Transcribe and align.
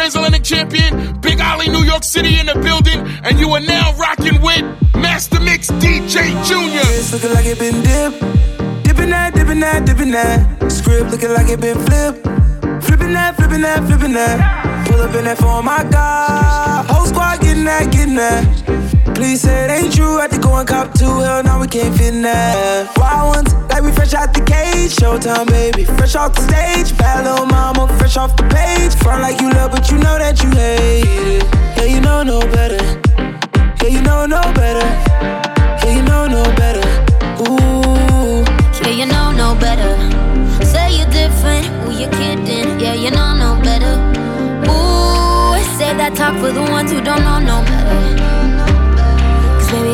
transatlantic 0.00 0.42
champion, 0.42 1.20
Big 1.20 1.38
Ollie, 1.42 1.68
New 1.68 1.84
York 1.84 2.02
City 2.02 2.38
in 2.40 2.46
the 2.46 2.54
building, 2.54 3.00
and 3.22 3.38
you 3.38 3.50
are 3.50 3.60
now 3.60 3.92
rocking 3.98 4.40
with 4.40 4.64
Master 4.94 5.38
Mix 5.40 5.70
DJ 5.72 6.24
Junior. 6.48 6.80
It's 6.96 7.12
looking 7.12 7.34
like 7.34 7.44
it 7.44 7.58
been 7.58 7.82
dipped. 7.82 8.18
Dipping 8.82 9.10
that, 9.10 9.34
dipping 9.34 9.60
that, 9.60 9.84
dipping 9.84 10.10
that. 10.12 10.72
Script 10.72 11.10
looking 11.10 11.32
like 11.34 11.50
it 11.50 11.60
been 11.60 11.76
flipped. 11.84 12.22
Flipping 12.82 13.12
that, 13.12 13.36
flipping 13.36 13.60
that, 13.60 13.86
flipping 13.86 14.14
that. 14.14 14.86
Pull 14.88 15.02
up 15.02 15.14
in 15.14 15.24
that 15.24 15.36
for 15.36 15.62
my 15.62 15.84
God. 15.90 16.86
Whole 16.86 17.04
squad 17.04 17.42
getting 17.42 17.64
that, 17.64 17.92
getting 17.92 18.14
that. 18.14 18.89
Please 19.14 19.40
say 19.42 19.64
it 19.64 19.70
ain't 19.70 19.94
true. 19.94 20.18
Had 20.18 20.30
to 20.32 20.38
go 20.38 20.54
and 20.56 20.68
cop 20.68 20.94
two. 20.94 21.04
Hell, 21.04 21.42
now 21.42 21.60
we 21.60 21.66
can't 21.66 21.96
fit 21.96 22.22
that. 22.22 22.96
Wild 22.96 23.36
ones, 23.36 23.54
like 23.70 23.82
we 23.82 23.92
fresh 23.92 24.14
out 24.14 24.32
the 24.34 24.40
cage. 24.40 24.96
Showtime, 24.96 25.46
baby. 25.48 25.84
Fresh 25.84 26.16
off 26.16 26.34
the 26.34 26.42
stage. 26.42 26.96
Bad 26.96 27.24
little 27.24 27.46
mama, 27.46 27.86
fresh 27.98 28.16
off 28.16 28.36
the 28.36 28.44
page. 28.44 28.94
Front 29.02 29.22
like 29.22 29.40
you 29.40 29.50
love, 29.50 29.70
but 29.70 29.90
you 29.90 29.98
know 29.98 30.18
that 30.18 30.42
you 30.42 30.50
hate 30.50 31.04
it. 31.04 31.44
Yeah, 31.76 31.84
you 31.84 32.00
know 32.00 32.22
no 32.22 32.40
better. 32.40 32.82
Yeah, 33.82 33.88
you 33.88 34.02
know 34.02 34.26
no 34.26 34.40
better. 34.54 34.86
Yeah, 35.84 35.96
you 35.96 36.02
know 36.02 36.26
no 36.26 36.42
better. 36.56 36.86
Ooh. 37.44 38.44
Yeah, 38.82 38.94
you 39.00 39.06
know 39.06 39.32
no 39.32 39.54
better. 39.54 39.92
Say 40.64 40.96
you're 40.98 41.10
different, 41.10 41.66
who 41.84 41.92
you 41.92 42.08
kidding? 42.08 42.78
Yeah, 42.80 42.94
you 42.94 43.10
know 43.10 43.34
no 43.34 43.60
better. 43.62 43.94
Ooh, 44.68 45.56
say 45.78 45.92
that 45.96 46.14
talk 46.14 46.36
for 46.40 46.52
the 46.52 46.62
ones 46.70 46.92
who 46.92 47.00
don't 47.00 47.22
know 47.24 47.38
no 47.38 47.62
better. 47.64 48.39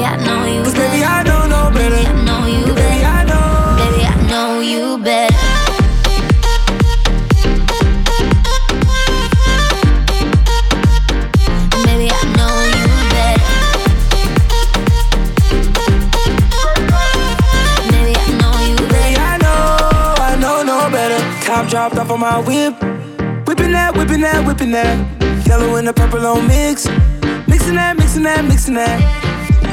Cause 0.06 0.14
baby, 0.14 0.22
I 0.22 0.24
know 0.24 0.46
you 0.46 0.62
Cause 0.62 0.74
better. 0.74 0.88
baby, 0.88 1.02
I 1.04 1.24
don't 1.24 1.48
know 1.50 1.70
better. 1.74 1.96
Baby, 1.96 2.06
I 2.06 2.22
know 2.22 2.46
you 2.46 2.74
Baby, 2.74 3.00
better. 3.02 3.36
Baby, 3.76 4.02
I 4.06 4.14
know 4.30 4.62
you 4.70 4.86
better. 5.02 5.42
Baby, 11.84 12.08
I 12.10 12.22
know 12.36 12.54
you 12.70 12.86
better. 13.10 13.42
Baby, 17.90 18.14
I 18.14 18.30
know 18.38 18.54
you 18.68 18.76
better. 18.88 19.20
I 20.22 20.36
know, 20.38 20.62
no 20.62 20.90
better. 20.90 21.18
Top 21.44 21.68
dropped 21.68 21.96
off 21.96 22.10
on 22.10 22.20
my 22.20 22.38
whip. 22.38 22.74
Whipping 23.46 23.72
that, 23.72 23.96
whipping 23.96 24.20
that, 24.20 24.46
whipping 24.46 24.70
that. 24.70 25.46
Yellow 25.46 25.74
and 25.76 25.88
the 25.88 25.92
purple 25.92 26.24
on 26.26 26.46
mix. 26.46 26.86
Mixing 27.48 27.74
that, 27.74 27.96
mixing 27.96 28.22
that, 28.24 28.44
mixing 28.44 28.74
that. 28.74 29.00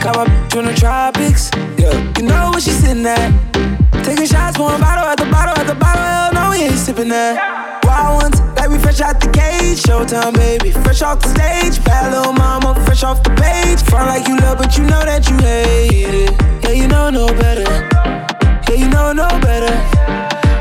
Caught 0.04 0.18
my 0.18 0.26
bitch 0.26 0.60
in 0.60 0.66
the 0.66 0.74
tropics. 0.74 1.50
Yeah, 1.80 1.96
you 2.20 2.28
know 2.28 2.52
where 2.52 2.60
she 2.60 2.72
sitting 2.72 3.06
at. 3.06 3.32
Taking 4.04 4.26
shots, 4.26 4.60
one 4.60 4.82
bottle 4.82 5.08
at 5.08 5.16
the 5.18 5.24
bottle 5.32 5.56
at 5.56 5.66
the 5.66 5.76
bottle. 5.76 6.04
Hell 6.04 6.34
no, 6.34 6.50
we 6.52 6.66
ain't 6.66 6.76
sipping 6.76 7.08
that. 7.08 7.40
Wild 7.86 8.22
ones, 8.22 8.42
like 8.58 8.68
we 8.68 8.78
fresh 8.80 9.00
out 9.00 9.22
the 9.22 9.32
cage. 9.32 9.82
Showtime, 9.82 10.36
baby, 10.36 10.72
fresh 10.72 11.02
off 11.02 11.22
the 11.22 11.30
stage. 11.30 11.82
Bad 11.86 12.12
little 12.12 12.34
mama, 12.34 12.76
fresh 12.84 13.06
off 13.06 13.24
the 13.24 13.30
page. 13.40 13.82
Front 13.84 14.08
like 14.10 14.28
you 14.28 14.36
love, 14.44 14.58
but 14.58 14.78
you 14.78 14.84
know 14.84 15.06
that 15.06 15.30
you 15.30 15.38
hate 15.38 16.28
it. 16.28 16.32
Yeah, 16.66 16.72
you 16.72 16.90
know 16.90 17.10
no 17.10 17.28
better. 17.28 17.64
Yeah, 18.68 18.76
you 18.76 18.90
know 18.90 19.14
no 19.14 19.30
better. 19.40 19.72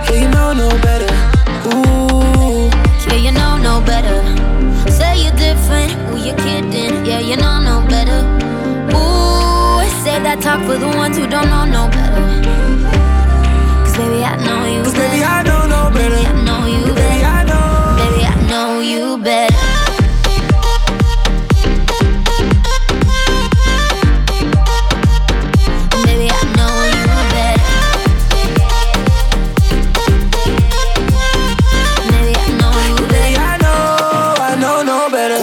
Yeah, 0.06 0.22
you 0.22 0.28
know 0.30 0.52
no 0.54 0.70
better. 0.86 1.10
Ooh. 1.66 2.70
Yeah, 3.10 3.18
you 3.18 3.32
know 3.32 3.58
no 3.58 3.82
better. 3.82 4.22
Say 4.88 5.24
you're 5.24 5.34
different, 5.34 5.90
who 6.06 6.22
you 6.22 6.34
kidding? 6.36 7.04
Yeah, 7.04 7.18
you 7.18 7.34
know 7.34 7.58
no 7.58 7.84
better. 7.88 8.51
Ooh, 10.12 10.16
say 10.16 10.22
that 10.24 10.40
talk 10.42 10.60
for 10.66 10.76
the 10.76 10.88
ones 10.88 11.16
who 11.16 11.26
don't 11.26 11.48
know 11.48 11.64
no 11.64 11.88
better. 11.88 12.20
Cause 13.84 13.96
baby, 13.96 14.22
I 14.24 14.36
know 14.44 14.66
you 14.66 14.82
Cause 14.82 14.92
baby, 14.92 15.20
better. 15.20 15.24
I 15.24 15.42
don't 15.42 15.68
know 15.70 15.90
better. 15.90 16.16
Baby, 16.16 16.26
I 16.26 16.32
know 16.44 16.66
you 16.66 16.84
Baby, 16.84 17.00
better. 17.00 17.26
I 17.26 17.44
know. 17.48 17.96
Baby, 17.96 18.24
I 18.28 18.36
know 18.50 18.80
you 18.80 19.16
better. 19.24 19.56
Baby, 26.04 26.28
I 26.28 26.42
know 26.56 26.76
you 26.92 27.06
better. 27.32 27.72
Baby, 32.12 32.34
I 32.36 32.48
know 32.60 32.74
you 32.88 33.06
Baby, 33.08 33.32
better. 33.32 33.40
I 33.40 33.56
know, 33.64 34.34
I 34.38 34.56
know 34.60 34.82
no 34.82 35.08
better. 35.10 35.38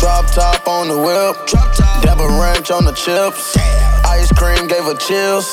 Drop 0.00 0.26
top 0.32 0.66
on 0.66 0.88
the 0.88 0.98
whip. 0.98 1.61
Ranch 2.42 2.72
on 2.72 2.84
the 2.84 2.90
chips. 2.90 3.54
Ice 4.02 4.32
cream 4.34 4.66
gave 4.66 4.82
her 4.82 4.98
chills. 4.98 5.46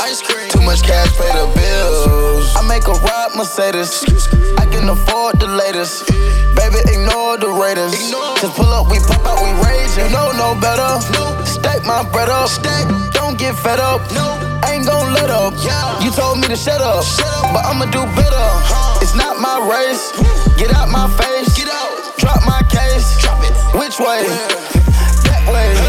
Too 0.50 0.61
much 0.66 0.81
cash, 0.81 1.13
pay 1.22 1.29
the 1.38 1.45
bills. 1.53 2.50
I 2.57 2.66
make 2.66 2.89
a 2.89 2.97
ride 3.05 3.38
Mercedes. 3.38 4.01
I 4.57 4.66
can 4.66 4.89
afford 4.89 5.39
the 5.39 5.45
latest. 5.45 6.09
Baby, 6.57 6.81
ignore 6.89 7.38
the 7.38 7.53
Raiders. 7.53 7.94
Just 8.41 8.57
pull 8.57 8.73
up, 8.73 8.89
we 8.89 8.97
pop 9.05 9.22
out, 9.22 9.38
we 9.38 9.53
rage. 9.61 9.94
You 10.01 10.09
know 10.09 10.33
no 10.33 10.57
better. 10.57 10.97
Stack 11.45 11.85
my 11.85 12.01
bread 12.09 12.27
up. 12.27 12.50
Don't 13.13 13.38
get 13.38 13.53
fed 13.53 13.79
up. 13.79 14.01
Ain't 14.66 14.89
gon' 14.89 15.13
let 15.13 15.29
up. 15.29 15.53
You 16.01 16.09
told 16.09 16.41
me 16.41 16.47
to 16.47 16.57
shut 16.57 16.81
up, 16.81 17.06
but 17.53 17.69
I'ma 17.69 17.85
do 17.94 18.01
better. 18.17 18.47
It's 18.97 19.13
not 19.13 19.38
my 19.38 19.61
race. 19.61 20.09
Get 20.57 20.73
out 20.73 20.89
my 20.89 21.06
face. 21.21 21.53
Get 21.53 21.69
out. 21.69 22.17
Drop 22.17 22.41
my 22.50 22.66
case. 22.66 23.21
Drop 23.21 23.38
it. 23.45 23.53
Which 23.77 24.00
way? 24.01 24.25
That 25.29 25.45
way. 25.53 25.88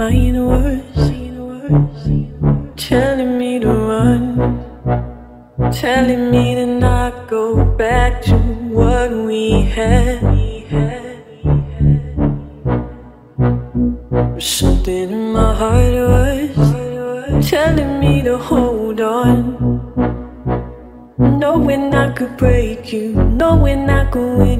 Mind 0.00 0.46
was 0.46 0.80
telling 2.74 3.36
me 3.36 3.58
to 3.60 3.68
run, 3.68 4.24
telling 5.70 6.30
me 6.30 6.54
to 6.54 6.64
not 6.64 7.28
go 7.28 7.44
back 7.76 8.22
to 8.22 8.34
what 8.76 9.10
we 9.28 9.60
had. 9.76 10.20
Something 14.38 15.10
in 15.10 15.32
my 15.34 15.52
heart 15.60 15.94
was 16.12 17.50
telling 17.50 18.00
me 18.00 18.22
to 18.22 18.38
hold 18.38 19.02
on, 19.02 19.38
knowing 21.18 21.94
I 21.94 22.10
could 22.14 22.38
break 22.38 22.90
you, 22.90 23.12
knowing 23.12 23.90
I 23.90 24.10
could 24.10 24.38
win 24.38 24.59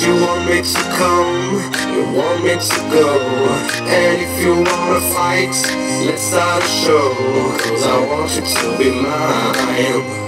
You 0.00 0.14
want 0.24 0.48
me 0.48 0.62
to 0.62 0.82
come, 0.96 1.60
you 1.94 2.16
want 2.16 2.44
me 2.44 2.54
to 2.54 2.78
go. 2.90 3.18
And 3.84 4.22
if 4.22 4.42
you 4.42 4.54
wanna 4.54 5.00
fight, 5.12 5.54
let's 6.06 6.22
start 6.22 6.62
a 6.62 6.66
show. 6.66 7.12
Cause 7.58 7.82
I 7.84 8.06
want 8.06 8.30
you 8.34 8.42
to 8.42 8.78
be 8.78 8.90
mine. 8.90 10.27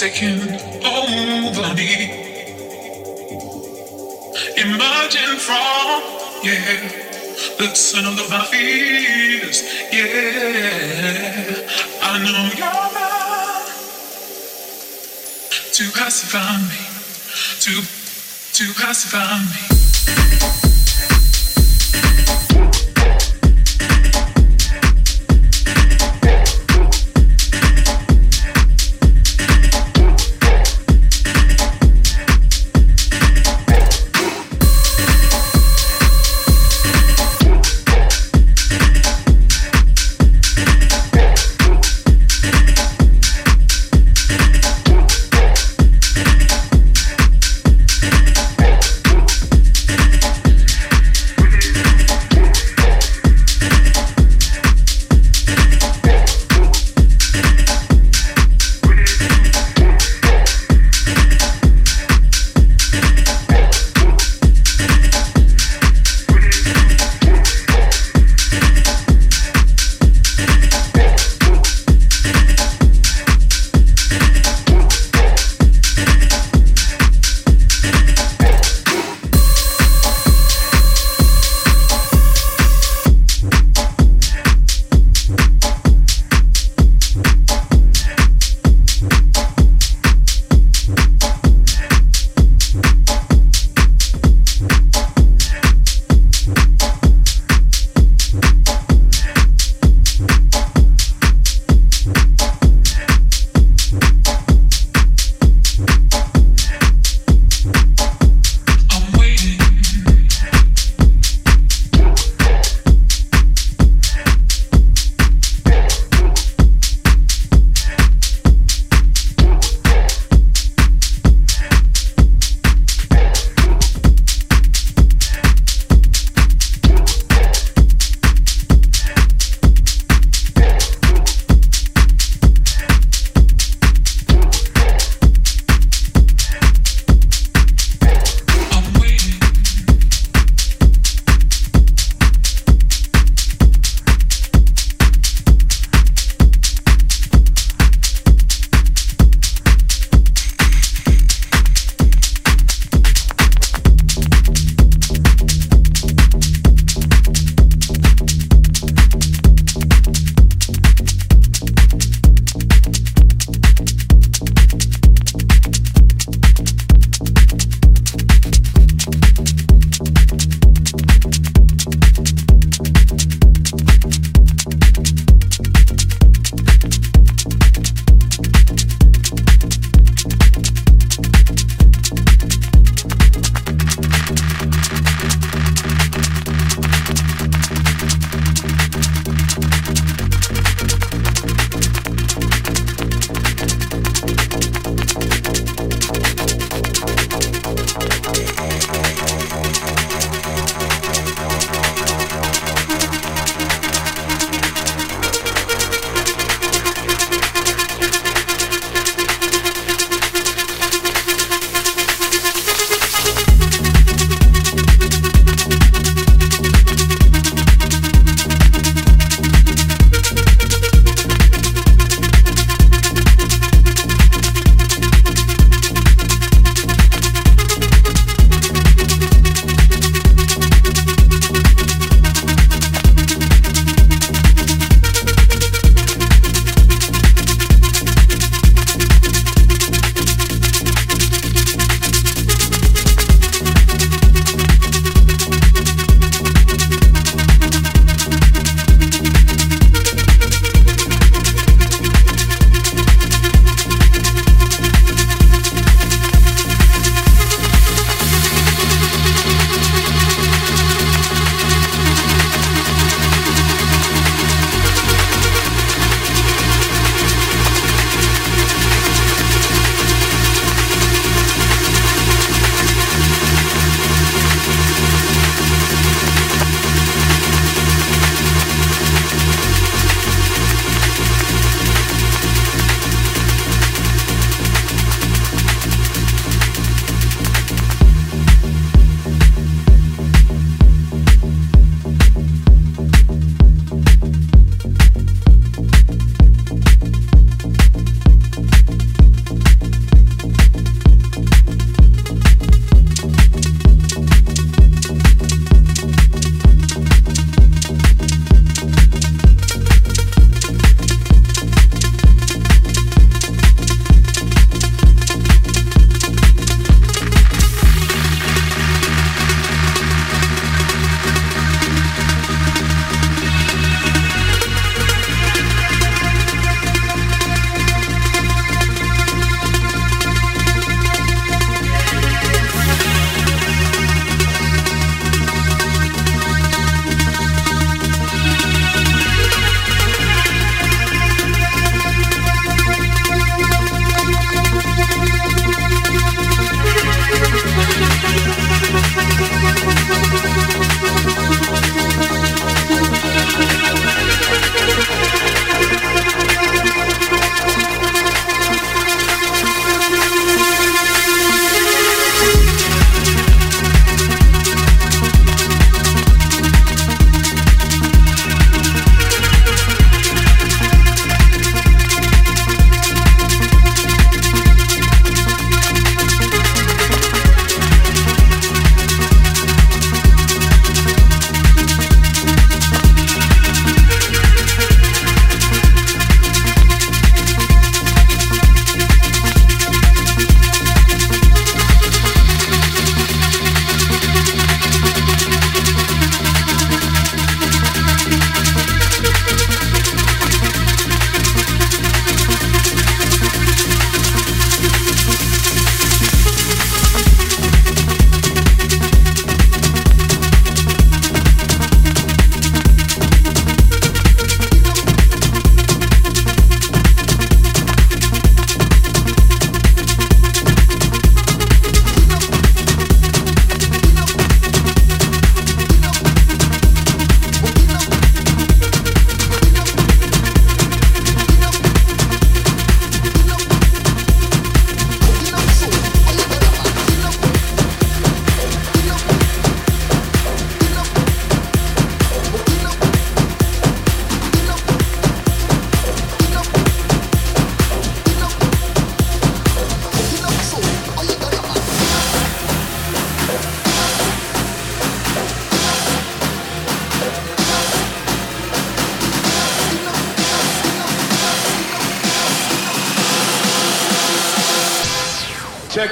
taking 0.00 0.40
over 0.82 1.74
me. 1.74 1.92
Emerging 4.56 5.36
from, 5.36 6.00
yeah, 6.42 6.88
the 7.58 7.74
sun 7.74 8.06
of 8.06 8.16
the 8.16 8.40
fears. 8.50 9.62
Yeah, 9.92 11.68
I 12.00 12.18
know 12.24 12.48
you're 12.56 12.88
mine 12.94 13.66
to 15.74 15.84
pacify 15.92 16.56
me, 16.70 16.80
to 17.60 17.82
to 18.54 18.72
pacify 18.80 19.38
me. 19.52 20.69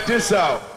Atenção! 0.09 0.68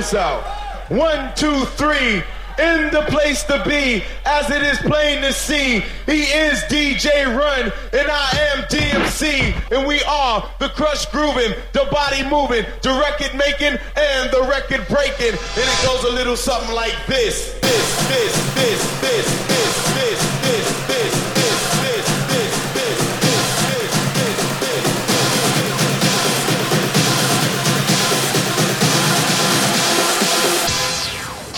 this 0.00 0.14
out. 0.14 0.42
One, 0.90 1.30
two, 1.36 1.66
three. 1.76 2.22
In 2.58 2.90
the 2.90 3.04
place 3.08 3.42
to 3.44 3.62
be, 3.66 4.02
as 4.26 4.50
it 4.50 4.62
is 4.62 4.78
plain 4.78 5.22
to 5.22 5.32
see, 5.32 5.80
he 6.04 6.22
is 6.22 6.60
DJ 6.64 7.24
Run, 7.26 7.72
and 7.92 8.10
I 8.10 8.30
am 8.52 8.64
DMC, 8.64 9.54
and 9.72 9.86
we 9.86 10.02
are 10.02 10.46
the 10.58 10.68
crush 10.70 11.06
grooving, 11.06 11.54
the 11.72 11.86
body 11.90 12.22
moving, 12.28 12.64
the 12.82 12.92
record 13.00 13.34
making, 13.36 13.78
and 13.96 14.30
the 14.30 14.46
record 14.48 14.86
breaking. 14.88 15.36
And 15.36 15.66
it 15.68 15.86
goes 15.86 16.04
a 16.04 16.12
little 16.12 16.36
something 16.36 16.74
like 16.74 16.96
this, 17.06 17.58
this, 17.60 18.08
this, 18.08 18.54
this, 18.54 19.00
this, 19.00 19.48
this, 19.48 19.94
this. 19.94 20.19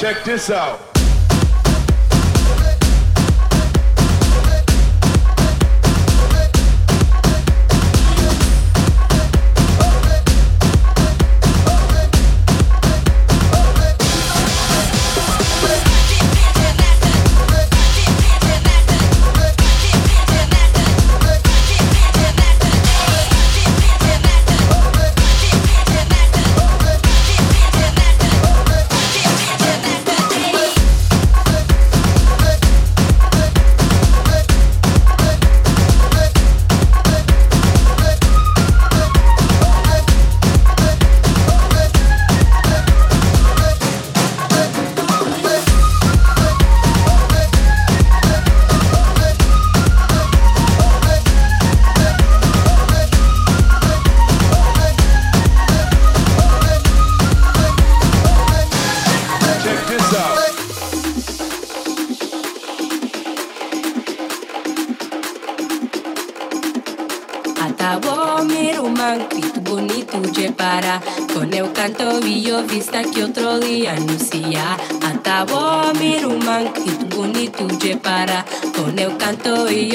Check 0.02 0.24
this 0.24 0.50
out. 0.50 0.91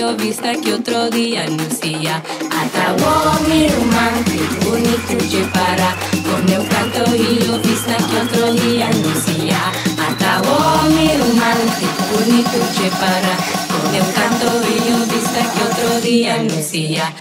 Yo 0.07 0.15
vista 0.15 0.53
que 0.53 0.73
otro 0.73 1.09
día 1.09 1.43
anuncia 1.43 2.23
Atabo 2.61 3.39
mi 3.47 3.67
tu 3.67 4.69
bonito 4.69 5.49
para 5.53 5.95
Con 6.23 6.47
el 6.49 6.67
canto 6.69 7.15
y 7.15 7.45
yo 7.45 7.59
vista 7.59 7.97
que 7.97 8.17
otro 8.17 8.53
día 8.53 8.87
anuncia 8.87 9.59
Atabo 10.07 10.83
mi 10.89 11.07
tu 11.17 12.03
bonito 12.13 12.57
para 13.01 13.33
Con 13.67 13.95
el 13.95 14.13
canto 14.13 14.47
y 14.69 14.89
yo 14.89 14.97
vista 15.13 15.41
que 15.53 15.63
otro 15.63 16.01
día 16.01 16.35
anuncia 16.35 17.13